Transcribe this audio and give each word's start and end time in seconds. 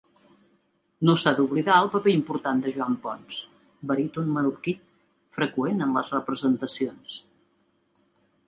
No 1.09 1.13
s'ha 1.23 1.33
d'oblidar 1.39 1.75
el 1.81 1.89
paper 1.95 2.13
important 2.13 2.63
de 2.63 2.73
Joan 2.77 2.97
Pons, 3.05 3.37
baríton 3.93 4.33
menorquí, 4.39 4.75
freqüent 5.39 5.89
en 5.89 5.95
les 5.99 6.11
representacions. 6.19 7.21